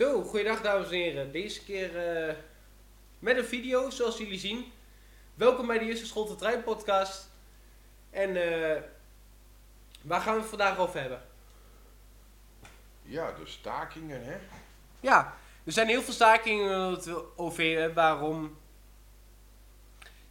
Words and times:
Zo, 0.00 0.22
goeiedag 0.22 0.60
dames 0.60 0.86
en 0.86 0.94
heren. 0.94 1.32
Deze 1.32 1.64
keer 1.64 1.96
eh, 1.96 2.34
met 3.18 3.36
een 3.36 3.44
video, 3.44 3.90
zoals 3.90 4.18
jullie 4.18 4.38
zien. 4.38 4.72
Welkom 5.34 5.66
bij 5.66 5.78
de 5.78 5.84
Jusse 5.84 6.06
School 6.06 6.26
te 6.26 6.34
Trein 6.34 6.62
podcast. 6.62 7.30
En 8.10 8.36
eh, 8.36 8.82
waar 10.02 10.20
gaan 10.20 10.34
we 10.34 10.40
het 10.40 10.48
vandaag 10.48 10.78
over 10.78 11.00
hebben? 11.00 11.22
Ja, 13.02 13.32
de 13.32 13.46
stakingen, 13.46 14.24
hè? 14.24 14.38
Ja, 15.00 15.36
er 15.64 15.72
zijn 15.72 15.88
heel 15.88 16.02
veel 16.02 16.14
stakingen 16.14 16.90
het 16.90 17.36
over. 17.36 17.94
Waarom? 17.94 18.58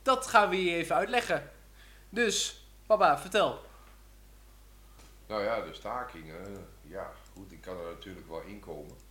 Dat 0.01 0.27
gaan 0.27 0.49
we 0.49 0.63
je 0.63 0.75
even 0.75 0.95
uitleggen. 0.95 1.52
Dus, 2.09 2.66
papa, 2.86 3.20
vertel. 3.20 3.61
Nou 5.27 5.44
ja, 5.44 5.61
de 5.61 5.73
stakingen, 5.73 6.67
ja, 6.81 7.11
goed, 7.33 7.52
ik 7.52 7.61
kan 7.61 7.77
er 7.77 7.91
natuurlijk 7.91 8.27
wel 8.27 8.41
in 8.41 8.59
komen. 8.59 9.08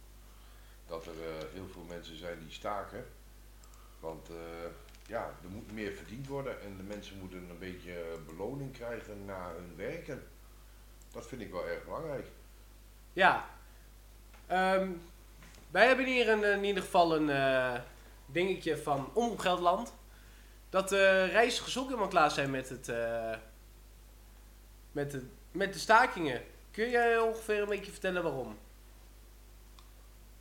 Dat 0.89 1.07
er 1.07 1.13
eh, 1.13 1.45
heel 1.53 1.69
veel 1.73 1.85
mensen 1.89 2.17
zijn 2.17 2.39
die 2.39 2.53
staken. 2.53 3.07
Want 4.01 4.29
eh, 4.29 4.71
ja, 5.07 5.35
er 5.43 5.49
moet 5.49 5.73
meer 5.73 5.93
verdiend 5.93 6.27
worden 6.27 6.63
en 6.63 6.77
de 6.77 6.83
mensen 6.83 7.19
moeten 7.19 7.51
een 7.51 7.59
beetje 7.59 8.19
beloning 8.27 8.73
krijgen 8.73 9.25
na 9.25 9.53
hun 9.57 9.77
werken. 9.77 10.23
Dat 11.13 11.27
vind 11.27 11.41
ik 11.41 11.51
wel 11.51 11.69
erg 11.69 11.85
belangrijk. 11.85 12.27
Ja, 13.13 13.49
ehm, 14.47 14.91
wij 15.71 15.87
hebben 15.87 16.07
hier 16.07 16.29
een, 16.29 16.45
in 16.45 16.65
ieder 16.65 16.83
geval 16.83 17.17
een 17.17 17.31
eh, 17.31 17.81
dingetje 18.27 18.79
van 18.79 19.11
Omroepgeldland. 19.13 19.95
Dat 20.71 20.89
de 20.89 21.25
reizigers 21.25 21.79
ook 21.79 21.87
helemaal 21.87 22.09
klaar 22.09 22.31
zijn 22.31 22.51
met, 22.51 22.69
het, 22.69 22.89
eh, 22.89 23.35
met, 24.93 25.11
de, 25.11 25.27
met 25.51 25.73
de 25.73 25.79
stakingen. 25.79 26.43
Kun 26.71 26.91
jij 26.91 27.19
ongeveer 27.19 27.63
een 27.63 27.69
beetje 27.69 27.93
vertellen 27.93 28.23
waarom? 28.23 28.59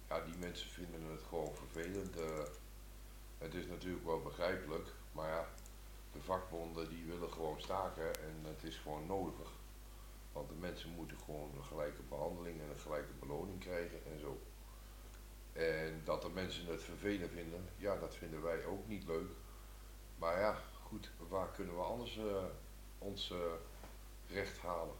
Ja, 0.10 0.20
die 0.20 0.38
mensen 0.40 0.70
vinden 0.70 1.12
het 1.12 1.22
gewoon 1.30 1.56
vervelend. 1.56 2.18
eh. 2.18 2.40
het 3.38 3.54
is 3.54 3.66
natuurlijk 3.68 4.06
wel 4.06 4.22
begrijpelijk, 4.22 4.88
maar 5.12 5.30
ja, 5.30 5.48
de 6.14 6.22
vakbonden 6.22 6.90
die 6.90 7.06
willen 7.06 7.32
gewoon 7.32 7.62
staken 7.62 8.16
en 8.16 8.36
het 8.44 8.64
is 8.64 8.76
gewoon 8.78 9.06
nodig. 9.06 9.50
Want 10.32 10.50
de 10.50 10.56
mensen 10.56 10.90
moeten 10.90 11.18
gewoon 11.26 11.52
een 11.58 11.64
gelijke 11.64 12.02
behandeling 12.10 12.62
en 12.62 12.70
een 12.70 12.80
gelijke 12.80 13.14
beloning 13.20 13.60
krijgen 13.60 14.00
en 14.14 14.20
zo. 14.20 14.42
En 15.54 16.02
dat 16.04 16.22
de 16.22 16.30
mensen 16.30 16.66
het 16.66 16.84
vervelend 16.84 17.32
vinden, 17.32 17.70
ja, 17.78 17.98
dat 17.98 18.16
vinden 18.16 18.42
wij 18.42 18.66
ook 18.66 18.88
niet 18.88 19.06
leuk. 19.08 19.30
Maar 20.18 20.40
ja, 20.40 20.58
goed, 20.84 21.10
waar 21.30 21.48
kunnen 21.48 21.76
we 21.76 21.82
anders 21.82 22.18
eh, 22.18 22.44
ons 22.98 23.32
eh, 23.32 23.38
recht 24.28 24.58
halen? 24.60 24.96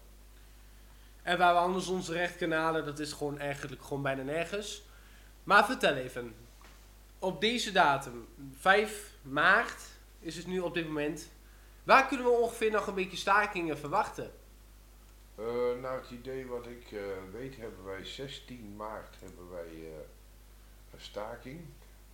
En 1.22 1.38
waar 1.38 1.54
we 1.54 1.60
anders 1.60 1.88
onze 1.88 2.14
recht 2.14 2.38
kunnen 2.38 2.58
halen, 2.58 2.86
dat 2.86 3.00
is 3.00 3.12
gewoon 3.14 3.38
eigenlijk 3.38 3.82
gewoon 3.82 4.02
bijna 4.04 4.24
nergens. 4.24 4.87
Maar 5.48 5.66
vertel 5.66 5.96
even. 5.96 6.36
Op 7.20 7.42
deze 7.42 7.72
datum, 7.72 8.28
5 8.60 9.14
maart 9.22 9.82
is 10.20 10.38
het 10.38 10.48
nu 10.48 10.60
op 10.60 10.74
dit 10.74 10.88
moment. 10.88 11.30
Waar 11.84 12.08
kunnen 12.08 12.26
we 12.26 12.32
ongeveer 12.32 12.72
nog 12.72 12.88
een 12.88 12.94
beetje 12.94 13.18
stakingen 13.18 13.78
verwachten? 13.78 14.32
Eh, 15.36 15.46
naar 15.82 15.96
het 15.96 16.12
idee 16.12 16.48
wat 16.48 16.66
ik 16.68 16.92
eh, 16.92 17.00
weet, 17.32 17.58
hebben 17.58 17.86
wij 17.86 18.06
16 18.06 18.76
maart 18.76 19.16
hebben 19.20 19.50
wij 19.52 19.68
eh, 19.68 20.00
een 20.94 21.02
staking 21.02 21.66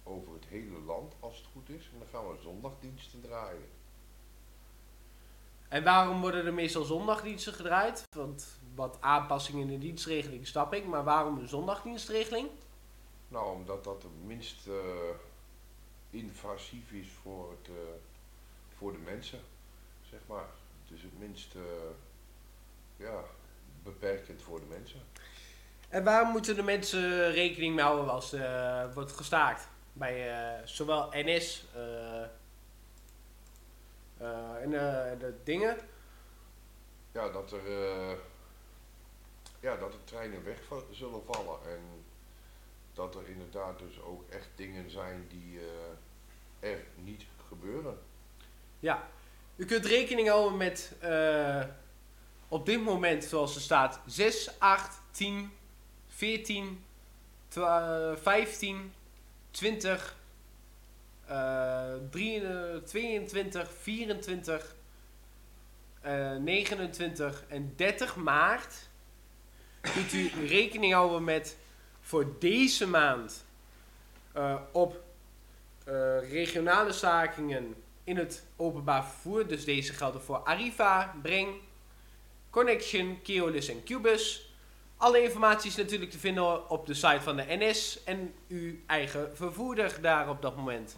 over 0.04 0.34
het 0.34 0.46
hele 0.50 0.80
land, 0.86 1.14
als 1.20 1.38
het 1.38 1.46
goed 1.54 1.70
is. 1.70 1.90
En 1.94 2.00
dan 2.00 2.08
gaan 2.12 2.32
we 2.32 2.42
zondagdiensten 2.42 3.22
draaien. 3.22 3.70
En 5.68 5.84
waarom 5.84 6.22
worden 6.22 6.46
er 6.46 6.54
meestal 6.54 6.84
zondagdiensten 6.84 7.54
gedraaid? 7.54 8.04
Want 8.16 8.60
wat 8.76 8.98
aanpassingen 9.00 9.62
in 9.62 9.80
de 9.80 9.86
dienstregeling 9.86 10.48
snap 10.48 10.74
ik, 10.74 10.86
maar 10.86 11.04
waarom 11.04 11.38
een 11.38 11.48
zondagdienstregeling? 11.48 12.50
Nou, 13.34 13.56
omdat 13.56 13.84
dat 13.84 14.04
het 14.04 14.24
minst 14.26 14.68
eh, 14.68 14.74
invasief 16.10 16.92
is 16.92 17.08
voor, 17.22 17.50
het, 17.52 17.68
eh, 17.68 17.94
voor 18.78 18.92
de 18.92 18.98
mensen, 18.98 19.40
zeg 20.10 20.20
maar. 20.26 20.46
Het 20.84 20.98
is 20.98 21.04
het 21.04 21.20
minst 21.20 21.56
eh, 21.56 21.62
ja, 22.96 23.24
beperkend 23.84 24.42
voor 24.42 24.60
de 24.60 24.66
mensen. 24.66 25.00
En 25.90 26.04
waar 26.04 26.26
moeten 26.26 26.56
de 26.56 26.64
mensen 26.64 27.32
rekening 27.32 27.76
mee 27.76 27.84
houden 27.84 28.10
als 28.10 28.34
er 28.34 28.94
wordt 28.94 29.12
gestaakt? 29.12 29.68
Bij 29.94 30.62
zowel 30.66 31.10
NS 31.12 31.66
en 34.62 34.70
de 35.20 35.34
dingen. 35.44 35.78
Ja, 37.12 37.30
dat 37.30 37.52
er, 37.52 37.68
ja, 39.60 39.76
dat 39.76 39.94
er 39.94 40.04
treinen 40.04 40.44
weg 40.44 40.60
zullen 40.92 41.24
vallen. 41.26 41.60
En 41.66 42.04
dat 42.94 43.16
er 43.16 43.30
inderdaad 43.30 43.80
dus 43.80 44.02
ook 44.02 44.24
echt 44.30 44.50
dingen 44.56 44.90
zijn 44.92 45.26
die 45.30 45.60
eh, 46.60 46.70
er 46.70 46.80
niet 46.96 47.26
gebeuren. 47.48 47.98
Ja, 48.80 49.08
u 49.56 49.66
kunt 49.66 49.86
rekening 49.86 50.28
houden 50.30 50.58
met 50.58 50.94
eh, 51.00 51.64
op 52.48 52.66
dit 52.66 52.82
moment, 52.84 53.24
zoals 53.24 53.56
er 53.56 53.62
staat, 53.62 54.00
6, 54.06 54.60
8, 54.60 55.02
10, 55.12 55.52
14, 56.08 56.84
twa- 57.48 58.16
15, 58.18 58.94
20, 59.52 60.16
eh, 61.26 61.94
3, 62.10 62.42
eh, 62.48 62.78
22, 62.78 63.72
24, 63.82 64.76
eh, 66.02 66.36
29 66.36 67.44
en 67.48 67.74
30 67.76 68.16
maart. 68.16 68.90
Kunt 69.82 70.14
u 70.14 70.32
rekening 70.48 70.94
houden 70.94 71.24
met 71.24 71.58
voor 72.04 72.36
deze 72.40 72.88
maand 72.88 73.46
eh, 74.32 74.56
op 74.72 75.04
eh, 75.84 76.30
regionale 76.32 76.92
stakingen 76.92 77.76
in 78.04 78.18
het 78.18 78.46
openbaar 78.56 79.06
vervoer. 79.06 79.48
Dus 79.48 79.66
deze 79.66 79.94
gelden 79.94 80.22
voor 80.22 80.38
Arriva, 80.38 81.16
Breng, 81.22 81.56
Connection, 82.50 83.22
Keolis 83.22 83.68
en 83.68 83.84
Cubus. 83.84 84.54
Alle 84.98 85.24
informatie 85.24 85.70
is 85.70 85.76
natuurlijk 85.76 86.12
te 86.12 86.20
vinden 86.20 86.70
op 86.70 86.86
de 86.86 86.94
site 86.94 87.22
van 87.22 87.36
de 87.36 87.46
NS 87.48 88.04
en 88.04 88.34
uw 88.48 88.76
eigen 88.86 89.36
vervoerder 89.36 90.02
daar 90.02 90.30
op 90.30 90.42
dat 90.42 90.56
moment. 90.56 90.98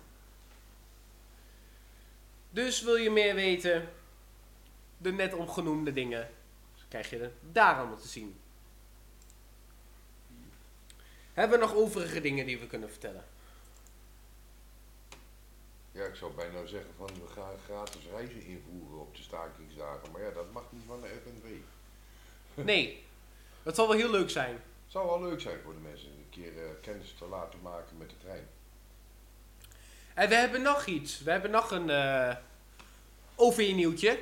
Dus 2.49 2.81
wil 2.81 2.95
je 2.95 3.09
meer 3.09 3.35
weten, 3.35 3.89
de 4.97 5.11
net 5.11 5.33
opgenoemde 5.33 5.93
dingen, 5.93 6.29
krijg 6.87 7.09
je 7.09 7.29
daar 7.51 7.75
allemaal 7.75 7.97
te 7.97 8.07
zien. 8.07 8.35
Hebben 11.35 11.59
we 11.59 11.66
nog 11.66 11.75
overige 11.75 12.22
dingen 12.22 12.46
die 12.46 12.59
we 12.59 12.68
kunnen 12.68 12.90
vertellen? 12.90 13.23
Ja, 15.91 16.06
ik 16.06 16.16
zou 16.16 16.34
bijna 16.34 16.66
zeggen 16.66 16.91
van 16.97 17.07
we 17.07 17.28
gaan 17.34 17.53
gratis 17.66 18.01
reizen 18.12 18.46
invoeren 18.46 19.00
op 19.00 19.16
de 19.16 19.22
stakingsdagen. 19.22 20.12
Maar 20.12 20.22
ja, 20.22 20.31
dat 20.31 20.51
mag 20.51 20.63
niet 20.69 20.84
van 20.88 21.01
de 21.01 21.07
FNV. 21.07 21.51
Nee, 22.66 23.03
dat 23.63 23.75
zal 23.75 23.88
wel 23.88 23.97
heel 23.97 24.12
leuk 24.12 24.29
zijn. 24.29 24.53
Het 24.53 24.91
zou 24.91 25.06
wel 25.06 25.29
leuk 25.29 25.41
zijn 25.41 25.57
voor 25.63 25.73
de 25.73 25.79
mensen 25.79 26.07
een 26.07 26.29
keer 26.29 26.57
eh, 26.57 26.69
kennis 26.81 27.16
te 27.18 27.25
laten 27.25 27.62
maken 27.62 27.97
met 27.97 28.09
de 28.09 28.17
trein. 28.17 28.47
En 30.13 30.29
we 30.29 30.35
hebben 30.35 30.62
nog 30.62 30.85
iets. 30.85 31.23
We 31.23 31.31
hebben 31.31 31.52
nog 31.52 31.72
een 31.72 31.90
eh 31.90 32.35
OV-nieuwtje. 33.35 34.19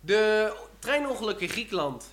De 0.00 0.54
treinongeluk 0.78 1.40
in 1.40 1.48
Griekenland. 1.48 2.10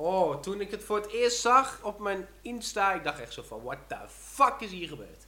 Oh, 0.00 0.40
toen 0.40 0.60
ik 0.60 0.70
het 0.70 0.84
voor 0.84 0.96
het 0.96 1.10
eerst 1.10 1.40
zag 1.40 1.82
op 1.82 1.98
mijn 1.98 2.28
Insta, 2.40 2.92
ik 2.92 3.04
dacht 3.04 3.20
echt 3.20 3.32
zo 3.32 3.42
van, 3.42 3.62
what 3.62 3.78
the 3.86 3.98
fuck 4.08 4.54
is 4.60 4.70
hier 4.70 4.88
gebeurd? 4.88 5.26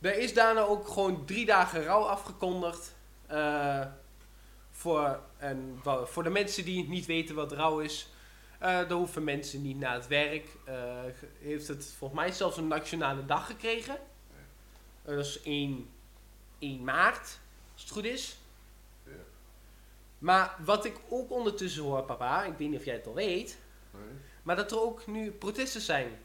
Er 0.00 0.18
is 0.18 0.34
daarna 0.34 0.60
ook 0.60 0.88
gewoon 0.88 1.24
drie 1.26 1.46
dagen 1.46 1.84
rouw 1.84 2.02
afgekondigd. 2.02 2.94
eh, 3.26 3.86
voor, 4.70 5.20
en, 5.36 5.80
voor 6.04 6.22
de 6.22 6.30
mensen 6.30 6.64
die 6.64 6.88
niet 6.88 7.06
weten 7.06 7.34
wat 7.34 7.52
rouw 7.52 7.78
is. 7.80 8.08
eh 8.58 8.78
er 8.78 8.92
hoeven 8.92 9.24
mensen 9.24 9.62
niet 9.62 9.78
naar 9.78 9.94
het 9.94 10.06
werk. 10.06 10.46
Eh, 10.64 10.74
heeft 11.38 11.68
het 11.68 11.94
volgens 11.98 12.20
mij 12.20 12.32
zelfs 12.32 12.56
een 12.56 12.68
nationale 12.68 13.24
dag 13.24 13.46
gekregen. 13.46 13.98
Dat 15.02 15.18
is 15.18 15.42
1, 15.42 15.90
1 16.58 16.84
maart, 16.84 17.38
als 17.72 17.82
het 17.82 17.90
goed 17.90 18.04
is. 18.04 18.38
Maar 20.18 20.56
wat 20.64 20.84
ik 20.84 20.96
ook 21.08 21.30
ondertussen 21.30 21.82
hoor, 21.82 22.02
papa, 22.02 22.44
ik 22.44 22.54
weet 22.58 22.68
niet 22.68 22.78
of 22.78 22.84
jij 22.84 22.94
het 22.94 23.06
al 23.06 23.14
weet, 23.14 23.58
Nee? 23.90 24.02
maar 24.42 24.56
dat 24.56 24.70
er 24.70 24.80
ook 24.82 25.06
nu 25.06 25.30
protesten 25.30 25.80
zijn 25.80 26.18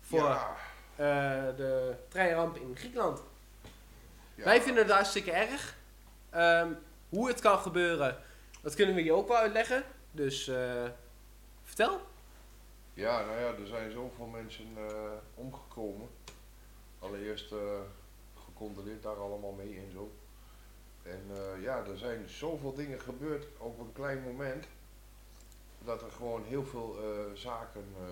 voor 0.00 0.18
Ja, 0.18 0.56
eh, 0.96 1.56
de 1.56 1.94
treinramp 2.08 2.56
in 2.56 2.76
Griekenland. 2.76 3.22
ja. 4.34 4.44
Wij 4.44 4.62
vinden 4.62 4.82
het 4.82 4.92
hartstikke 4.92 5.30
erg. 5.32 5.76
Ehm, 6.30 6.72
hoe 7.08 7.28
het 7.28 7.40
kan 7.40 7.58
gebeuren, 7.58 8.18
dat 8.62 8.74
kunnen 8.74 8.94
we 8.94 9.04
je 9.04 9.12
ook 9.12 9.28
wel 9.28 9.36
uitleggen. 9.36 9.84
Dus 10.10 10.48
eh, 10.48 10.84
vertel. 11.62 12.00
Ja, 12.94 13.24
nou 13.24 13.38
ja, 13.40 13.46
er 13.46 13.66
zijn 13.66 13.90
zoveel 13.92 14.26
mensen 14.26 14.66
eh, 14.76 15.10
omgekomen. 15.34 16.08
Allereerst 16.98 17.54
gecondoleerd 18.44 19.02
daar 19.02 19.16
allemaal 19.16 19.52
mee 19.52 19.76
en 19.76 19.90
zo. 19.92 20.12
En 21.04 21.22
eh, 21.30 21.62
ja, 21.62 21.84
er 21.86 21.98
zijn 21.98 22.28
zoveel 22.28 22.74
dingen 22.74 23.00
gebeurd 23.00 23.46
op 23.58 23.78
een 23.78 23.92
klein 23.92 24.22
moment. 24.22 24.66
Dat 25.84 26.02
er 26.02 26.10
gewoon 26.10 26.44
heel 26.44 26.64
veel 26.64 26.96
eh, 27.02 27.34
zaken 27.34 27.84
eh, 27.98 28.06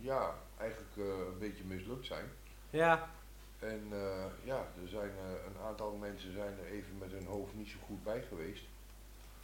ja, 0.00 0.34
eigenlijk 0.56 0.96
een 0.96 1.38
beetje 1.38 1.64
mislukt 1.64 2.06
zijn. 2.06 2.24
Ja, 2.70 3.10
En 3.58 3.88
ja, 4.44 4.66
er 4.82 4.88
zijn 4.88 5.10
een 5.46 5.62
aantal 5.66 5.92
mensen 5.92 6.32
zijn 6.32 6.58
er 6.58 6.66
even 6.72 6.98
met 6.98 7.10
hun 7.12 7.26
hoofd 7.26 7.54
niet 7.54 7.68
zo 7.68 7.76
goed 7.86 8.02
bij 8.04 8.22
geweest. 8.28 8.64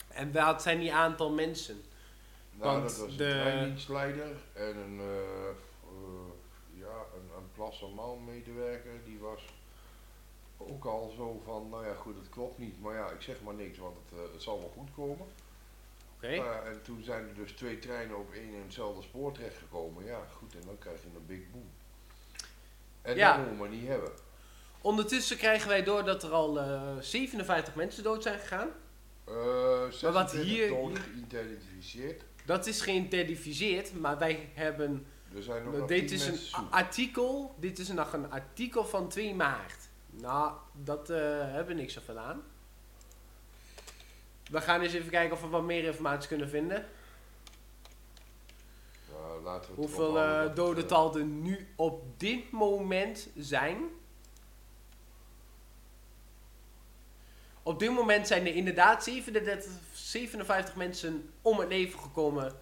en 0.09 0.33
wat 0.33 0.63
zijn 0.63 0.79
die 0.79 0.95
aantal 0.95 1.31
mensen? 1.31 1.83
Nou, 2.53 2.73
Want 2.73 2.89
dat 2.89 2.99
was 2.99 3.11
een 3.11 3.17
de- 3.17 3.25
treindienstleider 3.31 4.37
en 4.53 4.77
een, 4.77 5.01
ja, 6.75 6.97
een, 7.15 7.31
een 7.37 7.51
medewerker, 8.19 9.05
die 9.05 9.19
was 9.19 9.43
ook 10.61 10.85
al 10.85 11.13
zo 11.17 11.41
van, 11.45 11.69
nou 11.71 11.87
ja 11.87 11.95
goed, 11.95 12.17
het 12.19 12.29
klopt 12.29 12.59
niet, 12.59 12.81
maar 12.83 12.95
ja, 12.95 13.11
ik 13.11 13.21
zeg 13.21 13.37
maar 13.45 13.55
niks, 13.55 13.79
want 13.79 13.97
het, 14.05 14.19
eh, 14.19 14.33
het 14.33 14.43
zal 14.43 14.59
wel 14.59 14.73
goed 14.77 14.89
komen. 14.95 15.27
Oké. 16.17 16.29
Ja, 16.29 16.63
en 16.63 16.83
toen 16.83 17.03
zijn 17.03 17.29
er 17.29 17.35
dus 17.35 17.53
twee 17.53 17.79
treinen 17.79 18.19
op 18.19 18.33
één 18.33 18.55
en 18.55 18.63
hetzelfde 18.63 19.03
spoor 19.03 19.33
terechtgekomen. 19.33 20.05
Ja, 20.05 20.21
goed, 20.37 20.55
en 20.55 20.63
dan 20.67 20.79
krijg 20.79 21.01
je 21.03 21.07
een 21.17 21.27
big 21.27 21.51
boom. 21.53 21.71
En 23.03 23.17
Ja. 23.17 23.29
dat 23.29 23.37
moeten 23.37 23.55
we 23.57 23.61
maar 23.69 23.79
niet 23.79 23.89
hebben. 23.89 24.11
Ondertussen 24.81 25.37
krijgen 25.37 25.69
wij 25.69 25.83
door 25.83 26.05
dat 26.05 26.23
er 26.23 26.31
al 26.31 26.59
eh, 26.61 26.83
57 27.01 27.75
mensen 27.75 28.03
dood 28.03 28.23
zijn 28.23 28.39
gegaan. 28.39 28.69
Eh 29.25 29.35
Maar 30.03 30.13
wat 30.13 30.31
26 30.31 30.43
hier- 30.43 30.69
hier- 30.79 30.97
geïdentificeerd. 30.97 32.23
Dat 32.45 32.67
is 32.67 32.81
geïdentificeerd, 32.81 34.01
maar 34.01 34.19
wij 34.19 34.49
hebben. 34.55 35.07
Er 35.35 35.43
zijn 35.43 35.65
nog, 35.71 35.87
dit 35.89 36.11
is 36.11 36.27
een 36.27 36.37
zoek. 36.37 36.71
artikel. 36.71 37.55
Dit 37.59 37.79
is 37.79 37.89
nog 37.89 38.13
een 38.13 38.31
artikel 38.31 38.85
van 38.85 39.09
2 39.09 39.35
maart. 39.35 39.89
Nou, 40.11 40.53
dat 40.73 41.11
eh, 41.11 41.19
hebben 41.41 41.67
we 41.67 41.81
niks 41.81 41.99
van 42.05 42.19
aan. 42.19 42.43
We 44.51 44.61
gaan 44.61 44.81
eens 44.81 44.93
even 44.93 45.11
kijken 45.11 45.37
of 45.37 45.43
we 45.43 45.49
wat 45.49 45.63
meer 45.63 45.85
informatie 45.85 46.29
kunnen 46.29 46.49
vinden. 46.49 46.87
Laten 49.45 49.71
we 49.71 49.77
Hoeveel 49.77 50.13
dat, 50.13 50.57
dodental 50.57 51.17
er 51.17 51.25
nu 51.25 51.69
op 51.77 52.03
dit 52.17 52.51
moment 52.51 53.29
zijn. 53.37 53.79
Op 57.63 57.79
dit 57.79 57.91
moment 57.91 58.27
zijn 58.27 58.47
er 58.47 58.55
inderdaad 58.55 59.05
37, 59.05 59.73
57 59.93 60.77
mensen 60.77 61.31
om 61.43 61.59
het 61.59 61.69
leven 61.69 62.01
gekomen 62.01 62.53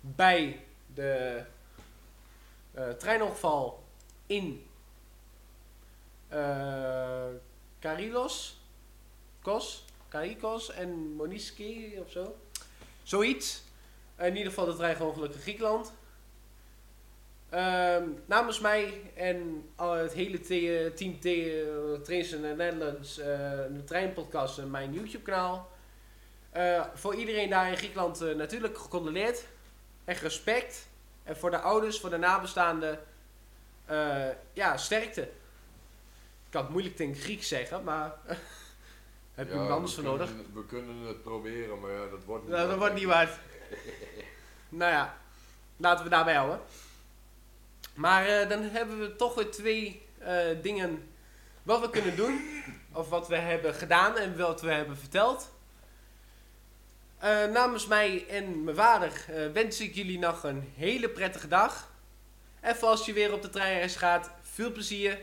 bij 0.00 0.64
de 0.94 1.44
eh, 2.72 2.90
treinongeval 2.90 3.84
in 4.26 4.65
eh 6.28 7.24
Karilos, 7.78 8.60
Kos, 9.42 9.84
Karikos 10.08 10.70
en 10.72 11.14
Moniski 11.16 11.98
of 12.04 12.10
zo. 12.10 12.36
Zoiets. 13.02 13.62
In 14.18 14.36
ieder 14.36 14.52
geval 14.52 14.64
de 14.66 14.74
treinongeluk 14.76 15.32
in 15.34 15.40
Griekenland. 15.40 15.92
Ehm, 17.48 18.04
namens 18.26 18.60
mij 18.60 19.02
en 19.14 19.64
het 19.78 20.12
hele 20.12 20.40
te- 20.40 20.92
team 20.94 21.20
te- 21.20 22.00
Trains 22.04 22.32
in 22.32 22.40
the 22.40 22.46
Netherlands, 22.56 23.18
eh, 23.18 23.26
de 23.72 23.82
treinpodcast 23.84 24.58
en 24.58 24.70
mijn 24.70 24.92
YouTube 24.92 25.24
kanaal. 25.24 25.68
Eh, 26.50 26.84
voor 26.94 27.14
iedereen 27.14 27.50
daar 27.50 27.70
in 27.70 27.76
Griekenland 27.76 28.20
eh, 28.20 28.34
natuurlijk 28.34 28.78
gecondoleerd. 28.78 29.44
Echt 30.04 30.22
respect. 30.22 30.88
En 31.22 31.36
voor 31.36 31.50
de 31.50 31.58
ouders, 31.58 32.00
voor 32.00 32.10
de 32.10 32.16
nabestaanden, 32.16 32.98
ja, 34.52 34.76
sterkte. 34.76 35.28
Ik 36.46 36.52
kan 36.52 36.62
het 36.62 36.70
moeilijk 36.70 36.98
in 36.98 37.14
Grieks 37.14 37.48
zeggen, 37.48 37.84
maar 37.84 38.14
heb 39.34 39.48
je 39.48 39.54
Ja, 39.54 39.62
hem 39.62 39.72
anders 39.72 39.94
voor 39.94 40.04
nodig? 40.04 40.30
We 40.52 40.64
kunnen 40.66 41.00
het 41.00 41.22
proberen, 41.22 41.80
maar 41.80 41.90
ja, 41.90 42.06
dat 42.10 42.24
wordt 42.24 42.44
niet 42.44 42.52
Nou, 42.52 42.68
dat 42.68 42.78
wordt 42.78 42.94
niet 42.94 43.04
waard. 43.04 43.38
nou 44.68 44.92
ja, 44.92 45.16
laten 45.76 46.04
we 46.04 46.10
daarbij 46.10 46.34
houden. 46.34 46.60
Maar 47.94 48.26
eh, 48.26 48.48
dan 48.48 48.62
hebben 48.62 49.00
we 49.00 49.16
toch 49.16 49.34
weer 49.34 49.50
twee 49.50 50.02
eh, 50.18 50.44
dingen 50.62 51.08
wat 51.62 51.80
we 51.80 51.90
kunnen 51.90 52.16
doen. 52.16 52.40
Of 52.92 53.08
wat 53.08 53.28
we 53.28 53.36
hebben 53.36 53.74
gedaan 53.74 54.16
en 54.16 54.38
wat 54.38 54.60
we 54.60 54.70
hebben 54.70 54.96
verteld. 54.96 55.54
Eh, 57.18 57.44
namens 57.44 57.86
mij 57.86 58.26
en 58.28 58.64
mijn 58.64 58.76
vader 58.76 59.24
wens 59.52 59.80
ik 59.80 59.94
jullie 59.94 60.18
nog 60.18 60.44
een 60.44 60.72
hele 60.76 61.08
prettige 61.08 61.48
dag. 61.48 61.90
En 62.60 62.76
voor 62.76 62.88
als 62.88 63.06
je 63.06 63.12
weer 63.12 63.32
op 63.32 63.42
de 63.42 63.50
treinreis 63.50 63.96
gaat, 63.96 64.30
veel 64.42 64.72
plezier. 64.72 65.18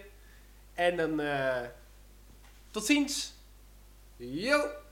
En 0.74 0.98
dan 0.98 1.20
eh, 1.20 1.62
tot 2.72 2.86
ziens. 2.86 3.34
Yo! 4.18 4.83